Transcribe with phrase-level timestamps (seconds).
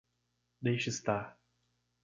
[0.67, 1.21] Deixe estar.